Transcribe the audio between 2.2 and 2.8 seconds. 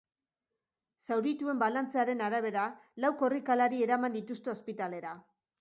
arabera,